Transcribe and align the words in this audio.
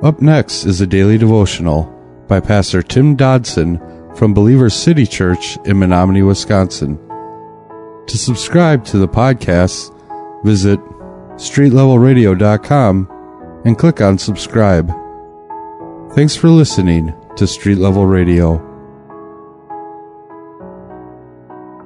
Up 0.00 0.22
next 0.22 0.64
is 0.64 0.80
a 0.80 0.86
daily 0.86 1.18
devotional 1.18 1.92
by 2.28 2.38
Pastor 2.38 2.82
Tim 2.82 3.16
Dodson 3.16 3.80
from 4.14 4.32
Believer 4.32 4.70
City 4.70 5.04
Church 5.04 5.58
in 5.64 5.80
Menominee, 5.80 6.22
Wisconsin. 6.22 6.96
To 8.06 8.16
subscribe 8.16 8.84
to 8.84 8.98
the 8.98 9.08
podcast, 9.08 9.92
visit 10.44 10.78
streetlevelradio.com 11.34 13.62
and 13.64 13.76
click 13.76 14.00
on 14.00 14.18
subscribe. 14.18 14.88
Thanks 16.14 16.36
for 16.36 16.48
listening 16.48 17.12
to 17.34 17.48
Street 17.48 17.78
Level 17.78 18.06
Radio. 18.06 18.64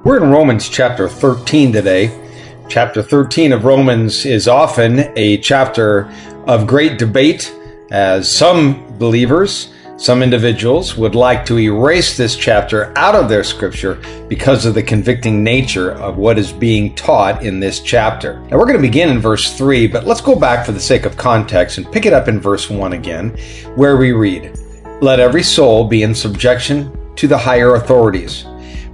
We're 0.03 0.23
in 0.23 0.29
Romans 0.29 0.69
chapter 0.69 1.09
13 1.09 1.73
today. 1.73 2.11
Chapter 2.69 3.01
13 3.01 3.53
of 3.53 3.65
Romans 3.65 4.23
is 4.23 4.47
often 4.47 5.11
a 5.15 5.39
chapter 5.39 6.13
of 6.45 6.67
great 6.67 6.99
debate 6.99 7.51
as 7.93 8.29
some 8.29 8.97
believers, 8.97 9.71
some 9.97 10.23
individuals 10.23 10.97
would 10.97 11.13
like 11.13 11.45
to 11.45 11.59
erase 11.59 12.17
this 12.17 12.35
chapter 12.35 12.91
out 12.97 13.13
of 13.13 13.29
their 13.29 13.43
scripture 13.43 14.01
because 14.27 14.65
of 14.65 14.73
the 14.73 14.81
convicting 14.81 15.43
nature 15.43 15.91
of 15.91 16.17
what 16.17 16.39
is 16.39 16.51
being 16.51 16.95
taught 16.95 17.43
in 17.43 17.59
this 17.59 17.79
chapter. 17.79 18.39
Now 18.49 18.57
we're 18.57 18.65
going 18.65 18.81
to 18.81 18.81
begin 18.81 19.09
in 19.09 19.19
verse 19.19 19.55
3, 19.55 19.85
but 19.85 20.07
let's 20.07 20.21
go 20.21 20.35
back 20.35 20.65
for 20.65 20.71
the 20.71 20.79
sake 20.79 21.05
of 21.05 21.15
context 21.15 21.77
and 21.77 21.89
pick 21.91 22.07
it 22.07 22.13
up 22.13 22.27
in 22.27 22.39
verse 22.39 22.67
1 22.67 22.93
again, 22.93 23.29
where 23.75 23.95
we 23.95 24.11
read, 24.11 24.57
Let 24.99 25.19
every 25.19 25.43
soul 25.43 25.87
be 25.87 26.01
in 26.01 26.15
subjection 26.15 27.15
to 27.15 27.27
the 27.27 27.37
higher 27.37 27.75
authorities. 27.75 28.45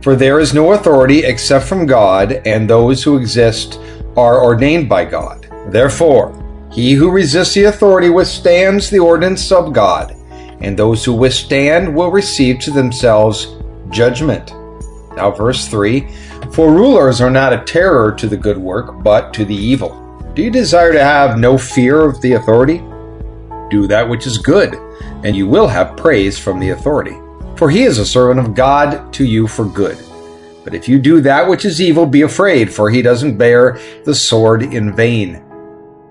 For 0.01 0.17
there 0.17 0.39
is 0.39 0.53
no 0.53 0.73
authority 0.73 1.19
except 1.19 1.65
from 1.65 1.85
God, 1.85 2.33
and 2.45 2.69
those 2.69 3.01
who 3.01 3.17
exist 3.17 3.79
are 4.17 4.43
ordained 4.43 4.89
by 4.89 5.05
God. 5.05 5.47
Therefore, 5.69 6.38
he 6.71 6.93
who 6.93 7.09
resists 7.09 7.55
the 7.55 7.63
authority 7.63 8.09
withstands 8.09 8.89
the 8.89 8.99
ordinance 8.99 9.51
of 9.51 9.73
God, 9.73 10.15
and 10.61 10.77
those 10.77 11.03
who 11.03 11.13
withstand 11.13 11.93
will 11.95 12.11
receive 12.11 12.59
to 12.59 12.71
themselves 12.71 13.55
judgment. 13.89 14.53
Now, 15.15 15.31
verse 15.31 15.67
3 15.67 16.07
For 16.53 16.71
rulers 16.71 17.21
are 17.21 17.31
not 17.31 17.53
a 17.53 17.63
terror 17.63 18.11
to 18.13 18.27
the 18.27 18.37
good 18.37 18.57
work, 18.57 19.03
but 19.03 19.33
to 19.33 19.45
the 19.45 19.55
evil. 19.55 19.95
Do 20.35 20.43
you 20.43 20.51
desire 20.51 20.93
to 20.93 21.03
have 21.03 21.39
no 21.39 21.57
fear 21.57 22.01
of 22.01 22.21
the 22.21 22.33
authority? 22.33 22.77
Do 23.71 23.87
that 23.87 24.07
which 24.07 24.27
is 24.27 24.37
good, 24.37 24.75
and 25.23 25.35
you 25.35 25.47
will 25.47 25.67
have 25.67 25.97
praise 25.97 26.37
from 26.37 26.59
the 26.59 26.69
authority. 26.69 27.17
For 27.55 27.71
he 27.71 27.83
is 27.83 27.97
a 27.97 28.05
servant 28.05 28.39
of 28.39 28.53
God 28.53 29.11
to 29.13 29.25
you 29.25 29.47
for 29.47 29.65
good. 29.65 29.97
But 30.63 30.75
if 30.75 30.87
you 30.87 30.99
do 30.99 31.19
that 31.21 31.47
which 31.47 31.65
is 31.65 31.81
evil, 31.81 32.05
be 32.05 32.21
afraid, 32.21 32.71
for 32.71 32.91
he 32.91 33.01
doesn't 33.01 33.37
bear 33.37 33.79
the 34.05 34.13
sword 34.13 34.61
in 34.61 34.95
vain 34.95 35.43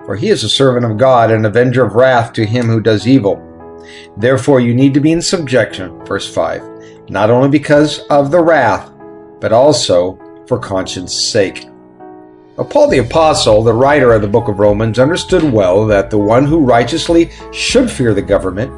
for 0.09 0.17
he 0.17 0.31
is 0.31 0.43
a 0.43 0.49
servant 0.49 0.87
of 0.87 0.97
God 0.97 1.31
and 1.31 1.45
avenger 1.45 1.85
of 1.85 1.95
wrath 1.95 2.33
to 2.33 2.47
him 2.47 2.65
who 2.65 2.81
does 2.81 3.07
evil. 3.07 3.37
Therefore, 4.17 4.59
you 4.59 4.73
need 4.73 4.95
to 4.95 5.01
be 5.01 5.13
in 5.13 5.21
subjection, 5.21 6.03
verse 6.07 6.27
5, 6.35 7.11
not 7.11 7.29
only 7.29 7.51
because 7.51 7.99
of 8.09 8.31
the 8.31 8.41
wrath, 8.41 8.91
but 9.39 9.53
also 9.53 10.19
for 10.49 10.59
conscience 10.59 11.13
sake. 11.13 11.67
Now, 12.57 12.65
Paul 12.65 12.89
the 12.89 13.01
Apostle, 13.01 13.63
the 13.63 13.75
writer 13.75 14.15
of 14.15 14.23
the 14.23 14.29
book 14.29 14.49
of 14.49 14.61
Romans, 14.61 14.99
understood 14.99 15.43
well 15.43 15.87
that 15.89 16.09
the 16.09 16.17
one 16.17 16.47
who 16.47 16.65
righteously 16.65 17.31
should 17.53 17.91
fear 17.91 18.15
the 18.15 18.23
government 18.23 18.73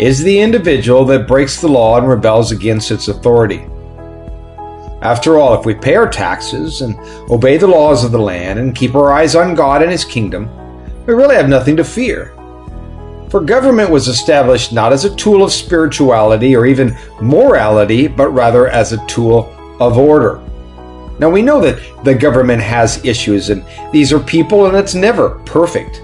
is 0.00 0.20
the 0.20 0.40
individual 0.40 1.04
that 1.04 1.28
breaks 1.28 1.60
the 1.60 1.68
law 1.68 1.96
and 1.96 2.08
rebels 2.08 2.50
against 2.50 2.90
its 2.90 3.06
authority. 3.06 3.64
After 5.02 5.38
all, 5.38 5.58
if 5.58 5.66
we 5.66 5.74
pay 5.74 5.94
our 5.94 6.08
taxes 6.08 6.80
and 6.80 6.98
obey 7.30 7.58
the 7.58 7.66
laws 7.66 8.02
of 8.04 8.12
the 8.12 8.18
land 8.18 8.58
and 8.58 8.74
keep 8.74 8.94
our 8.94 9.12
eyes 9.12 9.34
on 9.34 9.54
God 9.54 9.82
and 9.82 9.90
His 9.90 10.04
kingdom, 10.04 10.48
we 11.06 11.14
really 11.14 11.36
have 11.36 11.48
nothing 11.48 11.76
to 11.76 11.84
fear. 11.84 12.32
For 13.28 13.40
government 13.40 13.90
was 13.90 14.08
established 14.08 14.72
not 14.72 14.92
as 14.92 15.04
a 15.04 15.14
tool 15.14 15.42
of 15.42 15.52
spirituality 15.52 16.56
or 16.56 16.64
even 16.64 16.96
morality, 17.20 18.06
but 18.06 18.30
rather 18.30 18.68
as 18.68 18.92
a 18.92 19.06
tool 19.06 19.52
of 19.80 19.98
order. 19.98 20.40
Now 21.18 21.30
we 21.30 21.42
know 21.42 21.60
that 21.60 22.04
the 22.04 22.14
government 22.14 22.62
has 22.62 23.04
issues, 23.04 23.50
and 23.50 23.64
these 23.92 24.12
are 24.12 24.20
people, 24.20 24.66
and 24.66 24.76
it's 24.76 24.94
never 24.94 25.30
perfect. 25.44 26.02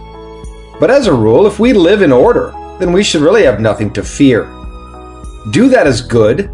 But 0.81 0.91
as 0.91 1.07
a 1.07 1.15
rule, 1.15 1.47
if 1.47 1.59
we 1.59 1.73
live 1.73 2.03
in 2.03 2.13
order, 2.13 2.53
then 2.79 2.93
we 2.93 3.03
should 3.03 3.23
really 3.23 3.45
have 3.45 3.61
nothing 3.61 3.93
to 3.93 4.03
fear. 4.03 4.45
Do 5.51 5.69
that 5.69 5.87
as 5.87 6.01
good, 6.01 6.51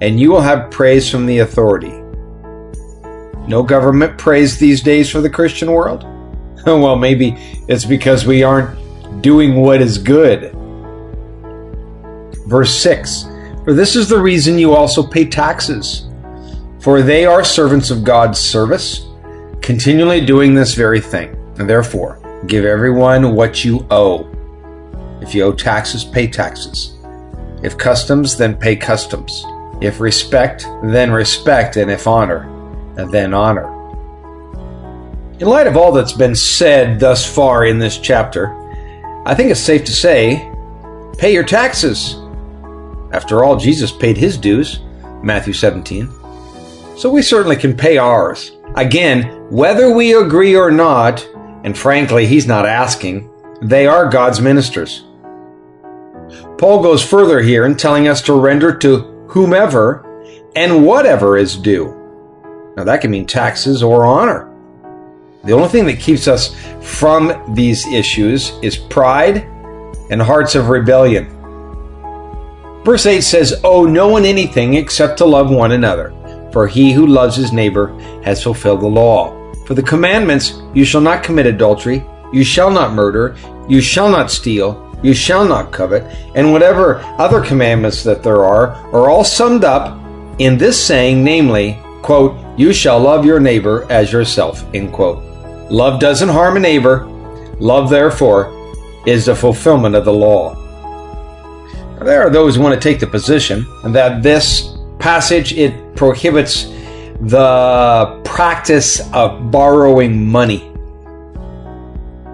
and 0.00 0.18
you 0.18 0.30
will 0.30 0.40
have 0.40 0.70
praise 0.70 1.10
from 1.10 1.26
the 1.26 1.38
authority. 1.38 2.00
No 3.46 3.62
government 3.62 4.16
praise 4.18 4.58
these 4.58 4.82
days 4.82 5.10
for 5.10 5.20
the 5.20 5.30
Christian 5.30 5.72
world? 5.72 6.04
well, 6.66 6.96
maybe 6.96 7.36
it's 7.68 7.84
because 7.84 8.26
we 8.26 8.42
aren't 8.42 9.22
doing 9.22 9.56
what 9.56 9.80
is 9.80 9.98
good. 9.98 10.54
Verse 12.46 12.74
6 12.80 13.24
For 13.64 13.74
this 13.74 13.96
is 13.96 14.08
the 14.08 14.20
reason 14.20 14.58
you 14.58 14.74
also 14.74 15.06
pay 15.06 15.24
taxes, 15.24 16.08
for 16.80 17.02
they 17.02 17.26
are 17.26 17.44
servants 17.44 17.90
of 17.90 18.04
God's 18.04 18.38
service, 18.38 19.06
continually 19.60 20.24
doing 20.24 20.54
this 20.54 20.74
very 20.74 21.00
thing. 21.00 21.36
And 21.58 21.68
therefore, 21.68 22.20
give 22.46 22.64
everyone 22.64 23.34
what 23.34 23.64
you 23.64 23.86
owe. 23.90 24.28
If 25.20 25.34
you 25.34 25.42
owe 25.44 25.52
taxes, 25.52 26.04
pay 26.04 26.26
taxes. 26.26 26.96
If 27.62 27.76
customs, 27.76 28.38
then 28.38 28.56
pay 28.56 28.76
customs. 28.76 29.44
If 29.80 30.00
respect, 30.00 30.66
then 30.82 31.10
respect, 31.10 31.76
and 31.76 31.90
if 31.90 32.06
honor, 32.06 32.48
then 32.96 33.32
honor. 33.32 33.80
In 35.38 35.46
light 35.46 35.66
of 35.66 35.76
all 35.76 35.90
that's 35.90 36.12
been 36.12 36.34
said 36.34 37.00
thus 37.00 37.24
far 37.24 37.64
in 37.64 37.78
this 37.78 37.96
chapter, 37.96 38.54
I 39.24 39.34
think 39.34 39.50
it's 39.50 39.60
safe 39.60 39.84
to 39.86 39.92
say 39.92 40.50
pay 41.16 41.32
your 41.32 41.44
taxes. 41.44 42.16
After 43.12 43.42
all, 43.42 43.56
Jesus 43.56 43.90
paid 43.90 44.16
his 44.16 44.36
dues, 44.36 44.80
Matthew 45.22 45.54
17. 45.54 46.08
So 46.96 47.10
we 47.10 47.22
certainly 47.22 47.56
can 47.56 47.76
pay 47.76 47.96
ours. 47.96 48.52
Again, 48.76 49.48
whether 49.50 49.94
we 49.94 50.14
agree 50.14 50.54
or 50.54 50.70
not, 50.70 51.26
and 51.64 51.76
frankly, 51.76 52.26
he's 52.26 52.46
not 52.46 52.66
asking, 52.66 53.30
they 53.62 53.86
are 53.86 54.08
God's 54.08 54.40
ministers. 54.40 55.04
Paul 56.58 56.82
goes 56.82 57.02
further 57.02 57.40
here 57.40 57.64
in 57.64 57.76
telling 57.76 58.08
us 58.08 58.20
to 58.22 58.34
render 58.34 58.76
to 58.78 59.19
whomever, 59.30 60.06
and 60.56 60.84
whatever 60.84 61.36
is 61.36 61.56
due. 61.56 61.96
Now, 62.76 62.84
that 62.84 63.00
can 63.00 63.10
mean 63.10 63.26
taxes 63.26 63.82
or 63.82 64.04
honor. 64.04 64.48
The 65.44 65.52
only 65.52 65.68
thing 65.68 65.86
that 65.86 66.00
keeps 66.00 66.28
us 66.28 66.54
from 66.82 67.54
these 67.54 67.86
issues 67.86 68.52
is 68.62 68.76
pride 68.76 69.46
and 70.10 70.20
hearts 70.20 70.54
of 70.54 70.68
rebellion. 70.68 71.28
Verse 72.84 73.06
8 73.06 73.20
says, 73.20 73.60
Owe 73.62 73.84
no 73.84 74.08
one 74.08 74.24
anything 74.24 74.74
except 74.74 75.18
to 75.18 75.24
love 75.24 75.50
one 75.50 75.72
another, 75.72 76.12
for 76.52 76.66
he 76.66 76.92
who 76.92 77.06
loves 77.06 77.36
his 77.36 77.52
neighbor 77.52 77.96
has 78.22 78.42
fulfilled 78.42 78.80
the 78.80 78.86
law. 78.86 79.36
For 79.64 79.74
the 79.74 79.82
commandments, 79.82 80.60
you 80.74 80.84
shall 80.84 81.00
not 81.00 81.22
commit 81.22 81.46
adultery, 81.46 82.04
you 82.32 82.42
shall 82.42 82.70
not 82.70 82.92
murder, 82.92 83.36
you 83.68 83.80
shall 83.80 84.10
not 84.10 84.30
steal, 84.30 84.89
you 85.02 85.14
shall 85.14 85.46
not 85.46 85.72
covet, 85.72 86.02
and 86.34 86.52
whatever 86.52 87.00
other 87.18 87.40
commandments 87.40 88.02
that 88.04 88.22
there 88.22 88.44
are, 88.44 88.72
are 88.94 89.08
all 89.10 89.24
summed 89.24 89.64
up 89.64 89.98
in 90.38 90.56
this 90.56 90.82
saying, 90.82 91.22
namely, 91.22 91.78
quote, 92.02 92.36
you 92.58 92.72
shall 92.72 93.00
love 93.00 93.24
your 93.24 93.40
neighbor 93.40 93.86
as 93.90 94.12
yourself, 94.12 94.64
end 94.74 94.92
quote. 94.92 95.22
Love 95.70 96.00
doesn't 96.00 96.28
harm 96.28 96.56
a 96.56 96.60
neighbor. 96.60 97.06
Love, 97.58 97.90
therefore, 97.90 98.52
is 99.06 99.26
the 99.26 99.34
fulfillment 99.34 99.94
of 99.94 100.04
the 100.04 100.12
law. 100.12 100.54
Now, 101.98 102.04
there 102.04 102.22
are 102.22 102.30
those 102.30 102.56
who 102.56 102.62
want 102.62 102.74
to 102.74 102.80
take 102.80 103.00
the 103.00 103.06
position 103.06 103.66
that 103.84 104.22
this 104.22 104.76
passage 104.98 105.52
it 105.52 105.94
prohibits 105.94 106.64
the 107.20 108.20
practice 108.24 109.00
of 109.12 109.50
borrowing 109.50 110.26
money. 110.26 110.72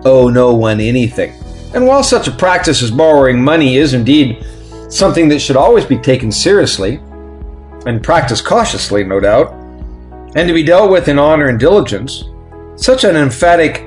Owe 0.04 0.28
no 0.32 0.54
one 0.54 0.80
anything. 0.80 1.32
And 1.74 1.86
while 1.86 2.02
such 2.02 2.28
a 2.28 2.32
practice 2.32 2.82
as 2.82 2.90
borrowing 2.90 3.42
money 3.42 3.76
is 3.76 3.94
indeed 3.94 4.44
something 4.88 5.28
that 5.28 5.40
should 5.40 5.56
always 5.56 5.84
be 5.84 5.98
taken 5.98 6.30
seriously, 6.30 7.00
and 7.86 8.02
practiced 8.02 8.44
cautiously, 8.44 9.04
no 9.04 9.20
doubt, 9.20 9.52
and 10.34 10.48
to 10.48 10.52
be 10.52 10.62
dealt 10.62 10.90
with 10.90 11.08
in 11.08 11.18
honor 11.18 11.48
and 11.48 11.58
diligence, 11.58 12.24
such 12.76 13.04
an 13.04 13.16
emphatic 13.16 13.84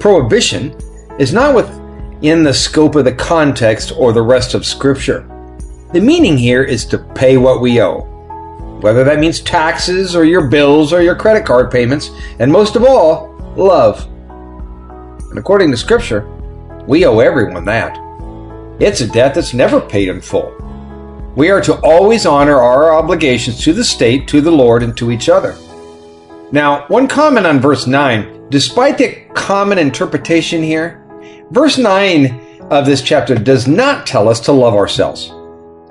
prohibition 0.00 0.76
is 1.18 1.32
not 1.32 1.54
within 1.54 2.42
the 2.42 2.52
scope 2.52 2.96
of 2.96 3.04
the 3.04 3.12
context 3.12 3.92
or 3.96 4.12
the 4.12 4.22
rest 4.22 4.54
of 4.54 4.66
Scripture. 4.66 5.28
The 5.92 6.00
meaning 6.00 6.36
here 6.36 6.64
is 6.64 6.84
to 6.86 6.98
pay 6.98 7.36
what 7.36 7.60
we 7.60 7.80
owe, 7.80 8.00
whether 8.80 9.04
that 9.04 9.20
means 9.20 9.40
taxes 9.40 10.16
or 10.16 10.24
your 10.24 10.48
bills 10.48 10.92
or 10.92 11.02
your 11.02 11.14
credit 11.14 11.46
card 11.46 11.70
payments, 11.70 12.10
and 12.40 12.50
most 12.50 12.74
of 12.74 12.82
all, 12.82 13.36
love. 13.56 14.04
And 15.30 15.38
according 15.38 15.70
to 15.70 15.76
Scripture, 15.76 16.28
we 16.86 17.06
owe 17.06 17.20
everyone 17.20 17.64
that. 17.64 17.98
It's 18.80 19.00
a 19.00 19.08
debt 19.08 19.34
that's 19.34 19.54
never 19.54 19.80
paid 19.80 20.08
in 20.08 20.20
full. 20.20 20.52
We 21.36 21.50
are 21.50 21.60
to 21.62 21.80
always 21.80 22.26
honor 22.26 22.58
our 22.58 22.94
obligations 22.94 23.60
to 23.64 23.72
the 23.72 23.84
state, 23.84 24.28
to 24.28 24.40
the 24.40 24.50
Lord, 24.50 24.82
and 24.82 24.96
to 24.96 25.10
each 25.10 25.28
other. 25.28 25.56
Now, 26.52 26.86
one 26.88 27.08
comment 27.08 27.46
on 27.46 27.60
verse 27.60 27.86
9. 27.86 28.50
Despite 28.50 28.98
the 28.98 29.14
common 29.34 29.78
interpretation 29.78 30.62
here, 30.62 31.04
verse 31.50 31.78
9 31.78 32.60
of 32.70 32.86
this 32.86 33.02
chapter 33.02 33.34
does 33.34 33.66
not 33.66 34.06
tell 34.06 34.28
us 34.28 34.40
to 34.40 34.52
love 34.52 34.74
ourselves. 34.74 35.32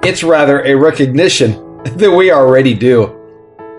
It's 0.04 0.24
rather 0.24 0.64
a 0.64 0.76
recognition 0.76 1.84
that 1.84 2.16
we 2.16 2.32
already 2.32 2.74
do. 2.74 3.20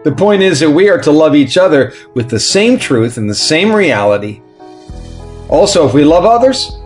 The 0.05 0.13
point 0.13 0.43
is 0.43 0.61
that 0.61 0.71
we 0.71 0.91
are 0.91 1.01
to 1.01 1.11
love 1.11 1.35
each 1.35 1.57
other 1.57 1.95
with 2.15 2.29
the 2.29 2.41
same 2.41 2.79
truth 2.79 3.17
and 3.17 3.31
the 3.31 3.35
same 3.35 3.75
reality. 3.75 4.43
Also, 5.49 5.87
if 5.87 5.95
we 5.95 6.05
love 6.05 6.27
others, 6.27 6.79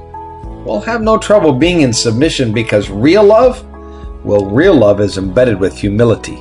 we'll 0.64 0.80
have 0.80 1.02
no 1.02 1.18
trouble 1.18 1.52
being 1.52 1.82
in 1.82 1.92
submission 1.92 2.52
because 2.52 2.90
real 2.90 3.24
love, 3.24 3.64
well, 4.24 4.46
real 4.46 4.74
love 4.74 5.00
is 5.00 5.18
embedded 5.18 5.60
with 5.60 5.76
humility. 5.76 6.36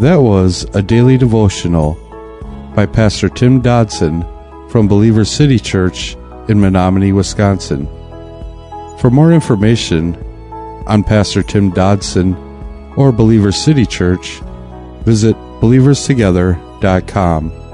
That 0.00 0.20
was 0.20 0.64
a 0.74 0.82
daily 0.82 1.16
devotional 1.16 1.94
by 2.74 2.84
Pastor 2.84 3.30
Tim 3.30 3.62
Dodson 3.62 4.26
from 4.68 4.88
Believer 4.88 5.24
City 5.24 5.58
Church 5.58 6.16
in 6.48 6.60
Menominee, 6.60 7.12
Wisconsin. 7.12 7.86
For 8.98 9.10
more 9.10 9.32
information 9.32 10.16
on 10.86 11.02
Pastor 11.02 11.42
Tim 11.42 11.70
Dodson 11.70 12.34
or 12.96 13.10
Believer 13.10 13.52
City 13.52 13.86
Church, 13.86 14.40
visit 15.04 15.34
believerstogether.com. 15.60 17.65